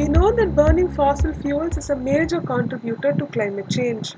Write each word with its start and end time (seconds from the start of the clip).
We 0.00 0.08
know 0.08 0.32
that 0.38 0.54
burning 0.54 0.88
fossil 0.88 1.34
fuels 1.34 1.76
is 1.76 1.90
a 1.90 1.96
major 1.96 2.40
contributor 2.40 3.12
to 3.18 3.26
climate 3.28 3.68
change. 3.68 4.16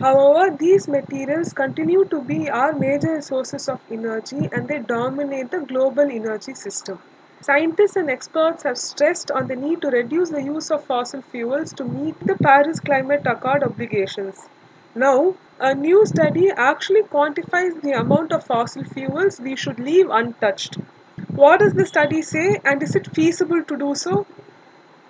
However, 0.00 0.56
these 0.58 0.88
materials 0.88 1.52
continue 1.52 2.04
to 2.10 2.22
be 2.22 2.50
our 2.50 2.74
major 2.74 3.20
sources 3.22 3.68
of 3.68 3.82
energy 3.90 4.48
and 4.52 4.68
they 4.68 4.80
dominate 4.80 5.52
the 5.52 5.60
global 5.60 6.10
energy 6.10 6.54
system. 6.54 6.98
Scientists 7.40 7.96
and 7.96 8.10
experts 8.10 8.64
have 8.64 8.78
stressed 8.78 9.30
on 9.30 9.46
the 9.46 9.56
need 9.56 9.82
to 9.82 9.90
reduce 9.90 10.30
the 10.30 10.42
use 10.42 10.70
of 10.72 10.84
fossil 10.86 11.22
fuels 11.22 11.72
to 11.74 11.84
meet 11.84 12.16
the 12.26 12.36
Paris 12.42 12.80
Climate 12.80 13.22
Accord 13.26 13.62
obligations. 13.62 14.48
Now, 14.94 15.36
a 15.60 15.74
new 15.74 16.04
study 16.06 16.50
actually 16.56 17.02
quantifies 17.04 17.80
the 17.82 17.92
amount 17.92 18.32
of 18.32 18.44
fossil 18.44 18.84
fuels 18.84 19.40
we 19.40 19.56
should 19.56 19.78
leave 19.78 20.08
untouched. 20.10 20.78
What 21.34 21.60
does 21.60 21.74
the 21.74 21.86
study 21.86 22.22
say 22.22 22.58
and 22.64 22.82
is 22.82 22.96
it 22.96 23.06
feasible 23.14 23.62
to 23.64 23.76
do 23.78 23.94
so? 23.94 24.26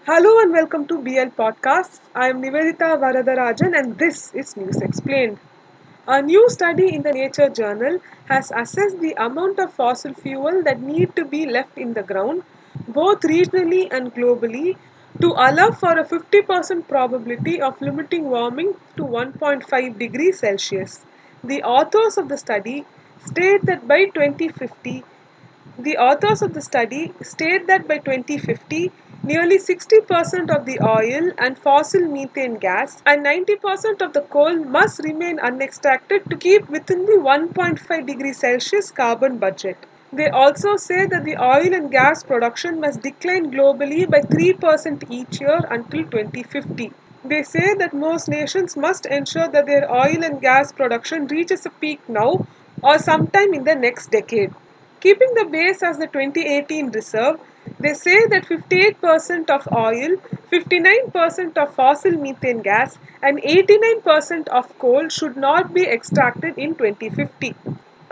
Hello 0.05 0.41
and 0.41 0.51
welcome 0.51 0.84
to 0.88 1.01
BL 1.01 1.29
Podcasts. 1.41 2.01
I 2.12 2.29
am 2.30 2.43
Nivedita 2.43 2.98
Varadarajan 3.02 3.79
and 3.79 3.97
this 3.97 4.34
is 4.34 4.56
News 4.56 4.79
Explained. 4.79 5.38
A 6.09 6.20
new 6.20 6.51
study 6.51 6.93
in 6.93 7.02
the 7.02 7.12
Nature 7.12 7.48
journal 7.48 8.01
has 8.29 8.51
assessed 8.51 8.98
the 9.01 9.12
amount 9.12 9.60
of 9.60 9.73
fossil 9.73 10.12
fuel 10.12 10.65
that 10.65 10.80
need 10.80 11.15
to 11.15 11.24
be 11.24 11.46
left 11.46 11.79
in 11.79 11.95
the 11.95 12.02
ground, 12.02 12.43
both 12.88 13.20
regionally 13.20 13.87
and 13.93 14.12
globally, 14.12 14.77
to 15.20 15.29
allow 15.37 15.70
for 15.70 15.96
a 15.96 16.05
50% 16.05 16.88
probability 16.88 17.62
of 17.62 17.80
limiting 17.80 18.29
warming 18.29 18.74
to 18.96 19.05
1.5 19.05 19.98
degrees 20.01 20.41
Celsius. 20.41 21.07
The 21.45 21.62
authors 21.62 22.19
of 22.19 22.29
the 22.29 22.38
study 22.38 22.87
state 23.24 23.65
that 23.66 23.87
by 23.87 24.07
2050, 24.07 25.05
the 25.79 25.96
authors 25.96 26.43
of 26.43 26.55
the 26.55 26.60
study 26.60 27.12
state 27.23 27.69
that 27.69 27.87
by 27.87 27.98
2050, 27.98 28.91
nearly 29.25 29.59
60% 29.59 30.51
of 30.51 30.65
the 30.67 30.79
oil 30.81 31.30
and 31.39 31.59
fossil 31.59 32.07
methane 32.09 32.55
gas 32.55 33.02
and 33.07 33.23
90% 33.23 34.02
of 34.02 34.13
the 34.13 34.23
coal 34.23 34.57
must 34.65 35.01
remain 35.05 35.38
unextracted 35.41 36.23
to 36.30 36.37
keep 36.37 36.69
within 36.69 37.05
the 37.07 37.19
1.5 37.21 38.07
degrees 38.07 38.38
Celsius 38.41 38.91
carbon 38.91 39.38
budget. 39.38 39.87
They 40.13 40.29
also 40.30 40.77
say 40.77 41.07
that 41.07 41.24
the 41.24 41.37
oil 41.43 41.74
and 41.74 41.91
gas 41.91 42.23
production 42.24 42.80
must 42.80 43.02
decline 43.02 43.51
globally 43.51 44.09
by 44.11 44.23
3% 44.30 45.05
each 45.09 45.41
year 45.41 45.61
until 45.71 46.05
2050. 46.07 46.93
They 47.24 47.43
say 47.43 47.74
that 47.74 47.93
most 47.95 48.29
nations 48.29 48.77
must 48.77 49.07
ensure 49.07 49.49
that 49.49 49.66
their 49.66 49.91
oil 49.91 50.23
and 50.24 50.41
gas 50.41 50.73
production 50.73 51.27
reaches 51.27 51.66
a 51.66 51.71
peak 51.71 52.01
now 52.09 52.45
or 52.83 52.99
sometime 52.99 53.52
in 53.55 53.65
the 53.65 53.74
next 53.74 54.11
decade. 54.11 54.51
Keeping 55.03 55.35
the 55.35 55.45
base 55.45 55.83
as 55.83 55.99
the 55.99 56.07
2018 56.07 56.93
reserve, 56.93 57.41
they 57.81 57.93
say 57.93 58.27
that 58.29 58.45
58% 58.47 59.51
of 59.51 59.69
oil, 59.73 60.17
59% 60.51 61.59
of 61.59 61.75
fossil 61.75 62.13
methane 62.13 62.63
gas, 62.63 62.99
and 63.23 63.43
89% 63.43 64.49
of 64.49 64.78
coal 64.78 65.09
should 65.09 65.37
not 65.37 65.75
be 65.75 65.83
extracted 65.83 66.56
in 66.56 66.75
2050. 66.77 67.55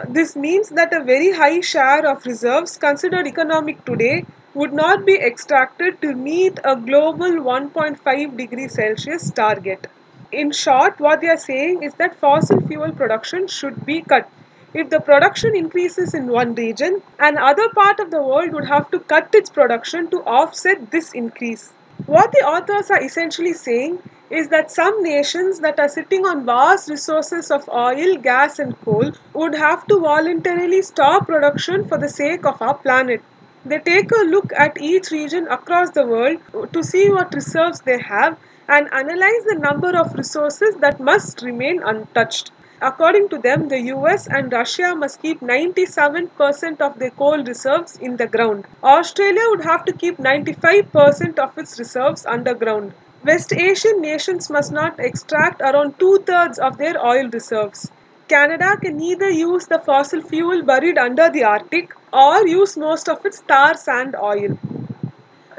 This 0.09 0.35
means 0.37 0.71
that 0.71 0.93
a 0.93 1.05
very 1.05 1.33
high 1.33 1.61
share 1.61 2.07
of 2.07 2.27
reserves 2.27 2.77
considered 2.77 3.27
economic 3.27 3.85
today 3.85 4.27
would 4.55 4.73
not 4.73 5.07
be 5.07 5.15
extracted 5.15 6.01
to 6.03 6.15
meet 6.15 6.59
a 6.65 6.75
global 6.75 7.31
1.5 7.31 8.37
degree 8.37 8.69
Celsius 8.69 9.31
target. 9.31 9.87
In 10.33 10.51
short, 10.51 10.99
what 10.99 11.21
they 11.21 11.29
are 11.29 11.37
saying 11.37 11.83
is 11.85 11.95
that 11.95 12.17
fossil 12.17 12.61
fuel 12.67 12.93
production 12.93 13.47
should 13.47 13.87
be 13.87 14.03
cut. 14.03 14.29
If 14.73 14.91
the 14.91 15.01
production 15.01 15.55
increases 15.55 16.15
in 16.15 16.27
one 16.29 16.55
region, 16.55 17.03
another 17.19 17.69
part 17.75 18.01
of 18.01 18.11
the 18.11 18.23
world 18.23 18.53
would 18.53 18.67
have 18.67 18.91
to 18.91 19.01
cut 19.01 19.29
its 19.35 19.51
production 19.51 20.09
to 20.11 20.19
offset 20.25 20.91
this 20.91 21.13
increase. 21.13 21.73
What 22.07 22.31
the 22.33 22.47
authors 22.47 22.91
are 22.91 23.03
essentially 23.03 23.53
saying 23.53 24.03
is 24.31 24.49
that 24.49 24.71
some 24.71 25.03
nations 25.03 25.59
that 25.61 25.81
are 25.81 25.89
sitting 25.89 26.25
on 26.25 26.47
vast 26.47 26.89
resources 26.89 27.51
of 27.51 27.69
oil, 27.69 28.17
gas, 28.17 28.59
and 28.59 28.79
coal 28.85 29.11
would 29.35 29.55
have 29.57 29.87
to 29.89 30.01
voluntarily 30.01 30.83
stop 30.83 31.27
production 31.27 31.85
for 31.85 31.99
the 31.99 32.09
sake 32.09 32.47
of 32.47 32.63
our 32.63 32.75
planet. 32.79 33.23
They 33.65 33.81
take 33.81 34.11
a 34.13 34.25
look 34.25 34.53
at 34.57 34.81
each 34.81 35.11
region 35.11 35.49
across 35.49 35.91
the 35.91 36.07
world 36.07 36.39
to 36.73 36.83
see 36.83 37.11
what 37.11 37.35
reserves 37.35 37.81
they 37.81 37.99
have 37.99 38.39
and 38.69 38.89
analyze 38.93 39.45
the 39.47 39.59
number 39.59 39.97
of 39.99 40.15
resources 40.15 40.77
that 40.77 41.01
must 41.01 41.43
remain 41.43 41.83
untouched. 41.85 42.53
According 42.81 43.29
to 43.29 43.39
them, 43.39 43.69
the 43.69 43.79
US 43.83 44.27
and 44.27 44.53
Russia 44.53 44.97
must 44.97 45.23
keep 45.23 45.41
97% 45.41 46.81
of 46.81 46.99
their 46.99 47.13
coal 47.13 47.45
reserves 47.45 47.97
in 48.01 48.17
the 48.17 48.27
ground. 48.27 48.67
Australia 48.83 49.45
would 49.51 49.63
have 49.65 49.85
to 49.85 49.93
keep 49.95 50.19
95% 50.19 51.39
of 51.39 51.57
its 51.57 51.79
reserves 51.79 52.27
underground. 52.27 52.95
West 53.23 53.53
Asian 53.53 54.01
nations 54.01 54.51
must 54.51 54.73
not 54.73 54.95
extract 54.99 55.63
around 55.63 55.95
two 56.01 56.25
thirds 56.27 56.59
of 56.59 56.77
their 56.77 57.01
oil 57.03 57.29
reserves. 57.33 57.93
Canada 58.29 58.77
can 58.83 58.97
neither 58.97 59.31
use 59.31 59.67
the 59.69 59.81
fossil 59.87 60.21
fuel 60.21 60.65
buried 60.65 60.99
under 60.99 61.31
the 61.31 61.45
Arctic 61.45 61.93
or 62.13 62.45
use 62.49 62.77
most 62.77 63.09
of 63.09 63.25
its 63.25 63.41
tar 63.47 63.75
sand 63.77 64.17
oil. 64.21 64.57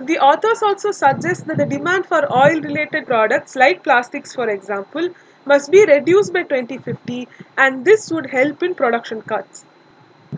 The 0.04 0.20
authors 0.20 0.62
also 0.62 0.92
suggest 0.92 1.46
that 1.46 1.58
the 1.58 1.66
demand 1.66 2.06
for 2.06 2.30
oil 2.30 2.60
related 2.60 3.06
products 3.08 3.56
like 3.56 3.84
plastics, 3.86 4.36
for 4.36 4.50
example, 4.50 5.08
must 5.46 5.72
be 5.72 5.86
reduced 5.86 6.34
by 6.34 6.44
2050 6.44 7.30
and 7.58 7.86
this 7.86 8.12
would 8.12 8.32
help 8.32 8.62
in 8.64 8.76
production 8.76 9.22
cuts. 9.22 9.66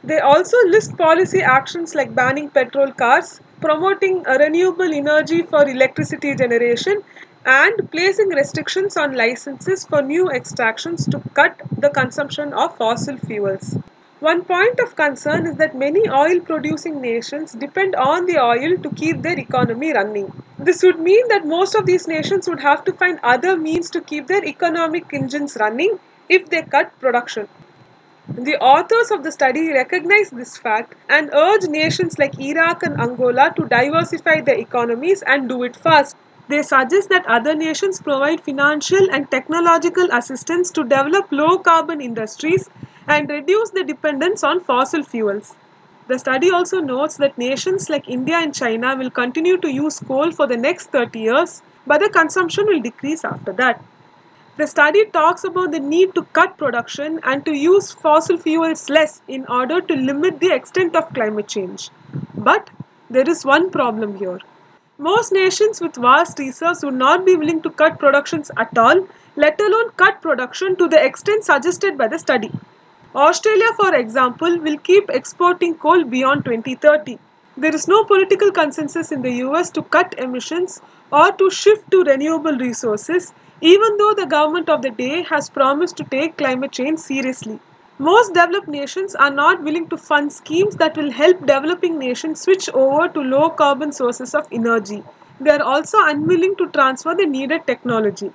They 0.03 0.19
also 0.19 0.57
list 0.67 0.97
policy 0.97 1.41
actions 1.41 1.95
like 1.95 2.15
banning 2.15 2.51
petrol 2.51 2.93
cars, 2.93 3.41
promoting 3.61 4.23
renewable 4.23 4.93
energy 4.93 5.43
for 5.43 5.67
electricity 5.67 6.35
generation, 6.35 7.01
and 7.45 7.73
placing 7.91 8.29
restrictions 8.29 8.97
on 8.97 9.13
licenses 9.13 9.85
for 9.85 10.01
new 10.01 10.29
extractions 10.29 11.07
to 11.07 11.23
cut 11.35 11.61
the 11.77 11.89
consumption 11.89 12.53
of 12.53 12.77
fossil 12.77 13.17
fuels. 13.17 13.79
One 14.23 14.45
point 14.45 14.79
of 14.79 14.95
concern 14.95 15.45
is 15.45 15.57
that 15.57 15.75
many 15.75 16.07
oil 16.09 16.39
producing 16.39 17.01
nations 17.01 17.51
depend 17.51 17.93
on 17.95 18.25
the 18.25 18.39
oil 18.39 18.77
to 18.81 18.91
keep 18.91 19.21
their 19.21 19.37
economy 19.37 19.91
running. 19.91 20.31
This 20.57 20.81
would 20.81 20.99
mean 20.99 21.27
that 21.27 21.45
most 21.45 21.75
of 21.75 21.85
these 21.85 22.07
nations 22.07 22.47
would 22.47 22.61
have 22.61 22.85
to 22.85 22.93
find 22.93 23.19
other 23.21 23.57
means 23.57 23.89
to 23.91 24.01
keep 24.01 24.27
their 24.27 24.45
economic 24.45 25.07
engines 25.13 25.57
running 25.59 25.97
if 26.29 26.45
they 26.49 26.63
cut 26.63 26.97
production. 27.01 27.49
The 28.35 28.57
authors 28.57 29.11
of 29.11 29.23
the 29.23 29.31
study 29.33 29.73
recognize 29.73 30.29
this 30.29 30.57
fact 30.57 30.95
and 31.09 31.29
urge 31.33 31.67
nations 31.67 32.17
like 32.17 32.39
Iraq 32.39 32.83
and 32.83 32.95
Angola 32.99 33.51
to 33.57 33.67
diversify 33.67 34.41
their 34.41 34.57
economies 34.59 35.23
and 35.27 35.49
do 35.49 35.63
it 35.63 35.75
fast. 35.75 36.15
They 36.47 36.63
suggest 36.63 37.09
that 37.09 37.25
other 37.27 37.55
nations 37.55 37.99
provide 38.01 38.43
financial 38.45 39.07
and 39.11 39.29
technological 39.31 40.07
assistance 40.13 40.71
to 40.71 40.83
develop 40.83 41.25
low 41.31 41.59
carbon 41.59 42.01
industries 42.01 42.69
and 43.07 43.29
reduce 43.29 43.69
the 43.71 43.83
dependence 43.83 44.43
on 44.43 44.59
fossil 44.59 45.03
fuels. 45.03 45.55
The 46.07 46.19
study 46.19 46.51
also 46.51 46.79
notes 46.81 47.17
that 47.17 47.37
nations 47.37 47.89
like 47.89 48.09
India 48.09 48.35
and 48.35 48.53
China 48.53 48.95
will 48.97 49.09
continue 49.09 49.57
to 49.57 49.71
use 49.71 49.99
coal 49.99 50.31
for 50.31 50.47
the 50.47 50.57
next 50.57 50.87
30 50.91 51.19
years, 51.19 51.61
but 51.87 52.01
the 52.01 52.09
consumption 52.09 52.65
will 52.67 52.81
decrease 52.81 53.23
after 53.23 53.53
that. 53.53 53.81
The 54.57 54.67
study 54.67 55.05
talks 55.05 55.43
about 55.43 55.71
the 55.71 55.79
need 55.79 56.13
to 56.13 56.23
cut 56.33 56.57
production 56.57 57.19
and 57.23 57.43
to 57.45 57.55
use 57.57 57.91
fossil 57.91 58.37
fuels 58.37 58.89
less 58.89 59.21
in 59.27 59.45
order 59.47 59.81
to 59.81 59.93
limit 59.95 60.39
the 60.39 60.53
extent 60.53 60.95
of 60.95 61.11
climate 61.13 61.47
change. 61.47 61.89
But 62.37 62.69
there 63.09 63.27
is 63.27 63.45
one 63.45 63.71
problem 63.71 64.17
here. 64.17 64.39
Most 64.99 65.31
nations 65.31 65.81
with 65.81 65.95
vast 65.95 66.37
reserves 66.37 66.83
would 66.83 66.93
not 66.93 67.25
be 67.25 67.35
willing 67.35 67.61
to 67.63 67.71
cut 67.71 67.97
productions 67.97 68.51
at 68.57 68.77
all, 68.77 69.07
let 69.35 69.59
alone 69.59 69.89
cut 69.97 70.21
production 70.21 70.75
to 70.75 70.87
the 70.87 71.03
extent 71.03 71.43
suggested 71.43 71.97
by 71.97 72.07
the 72.07 72.19
study. 72.19 72.51
Australia, 73.15 73.67
for 73.75 73.93
example, 73.93 74.57
will 74.59 74.77
keep 74.79 75.07
exporting 75.11 75.75
coal 75.75 76.03
beyond 76.03 76.45
2030. 76.45 77.19
There 77.55 77.75
is 77.75 77.87
no 77.87 78.03
political 78.05 78.51
consensus 78.51 79.11
in 79.11 79.21
the 79.21 79.33
US 79.45 79.69
to 79.71 79.83
cut 79.83 80.15
emissions 80.17 80.81
or 81.11 81.31
to 81.33 81.51
shift 81.51 81.91
to 81.91 82.01
renewable 82.01 82.57
resources, 82.57 83.31
even 83.61 83.97
though 83.97 84.15
the 84.15 84.25
government 84.25 84.67
of 84.67 84.81
the 84.81 84.89
day 84.89 85.21
has 85.29 85.47
promised 85.47 85.95
to 85.97 86.03
take 86.05 86.37
climate 86.37 86.71
change 86.71 86.97
seriously. 86.97 87.59
Most 87.99 88.33
developed 88.33 88.67
nations 88.67 89.13
are 89.13 89.29
not 89.29 89.61
willing 89.61 89.87
to 89.89 89.97
fund 89.97 90.33
schemes 90.33 90.77
that 90.77 90.97
will 90.97 91.11
help 91.11 91.45
developing 91.45 91.99
nations 91.99 92.41
switch 92.41 92.67
over 92.73 93.07
to 93.09 93.19
low 93.19 93.51
carbon 93.51 93.91
sources 93.91 94.33
of 94.33 94.47
energy. 94.51 95.03
They 95.39 95.51
are 95.51 95.61
also 95.61 95.99
unwilling 96.01 96.55
to 96.55 96.67
transfer 96.69 97.13
the 97.13 97.27
needed 97.27 97.67
technology. 97.67 98.31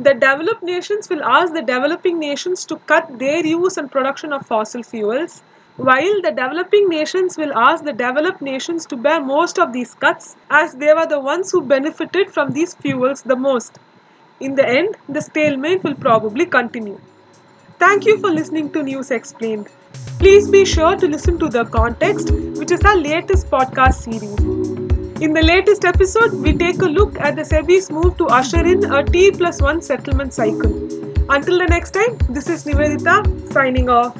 The 0.00 0.14
developed 0.14 0.62
nations 0.62 1.08
will 1.10 1.24
ask 1.24 1.52
the 1.52 1.60
developing 1.60 2.20
nations 2.20 2.64
to 2.66 2.76
cut 2.86 3.18
their 3.18 3.44
use 3.44 3.76
and 3.76 3.90
production 3.90 4.32
of 4.32 4.46
fossil 4.46 4.84
fuels, 4.84 5.42
while 5.76 6.22
the 6.22 6.30
developing 6.30 6.88
nations 6.88 7.36
will 7.36 7.52
ask 7.58 7.82
the 7.84 7.92
developed 7.92 8.40
nations 8.40 8.86
to 8.86 8.96
bear 8.96 9.20
most 9.20 9.58
of 9.58 9.72
these 9.72 9.94
cuts 9.94 10.36
as 10.50 10.74
they 10.74 10.94
were 10.94 11.06
the 11.06 11.18
ones 11.18 11.50
who 11.50 11.62
benefited 11.62 12.30
from 12.30 12.52
these 12.52 12.74
fuels 12.74 13.22
the 13.22 13.34
most. 13.34 13.80
In 14.38 14.54
the 14.54 14.68
end, 14.68 14.96
the 15.08 15.20
stalemate 15.20 15.82
will 15.82 15.96
probably 15.96 16.46
continue. 16.46 17.00
Thank 17.80 18.06
you 18.06 18.18
for 18.18 18.30
listening 18.30 18.70
to 18.74 18.84
News 18.84 19.10
Explained. 19.10 19.68
Please 20.20 20.48
be 20.48 20.64
sure 20.64 20.94
to 20.96 21.08
listen 21.08 21.40
to 21.40 21.48
The 21.48 21.64
Context, 21.64 22.30
which 22.30 22.70
is 22.70 22.82
our 22.82 22.96
latest 22.96 23.50
podcast 23.50 23.94
series. 23.94 24.77
In 25.20 25.32
the 25.32 25.42
latest 25.42 25.84
episode, 25.84 26.32
we 26.32 26.56
take 26.56 26.80
a 26.80 26.86
look 26.86 27.18
at 27.18 27.34
the 27.34 27.42
SEBI's 27.42 27.90
move 27.90 28.16
to 28.18 28.26
usher 28.26 28.64
in 28.64 28.84
a 28.84 29.02
T 29.02 29.32
plus 29.32 29.60
1 29.60 29.82
settlement 29.82 30.32
cycle. 30.32 30.72
Until 31.28 31.58
the 31.58 31.66
next 31.68 31.90
time, 31.90 32.16
this 32.28 32.48
is 32.48 32.64
Nivedita 32.64 33.52
signing 33.52 33.88
off. 33.88 34.16